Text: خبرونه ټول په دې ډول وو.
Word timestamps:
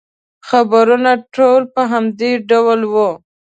خبرونه 0.49 1.11
ټول 1.35 1.61
په 1.73 1.81
دې 2.19 2.31
ډول 2.49 2.79
وو. 2.93 3.09